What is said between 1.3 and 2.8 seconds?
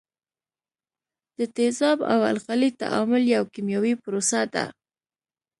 د تیزاب او القلي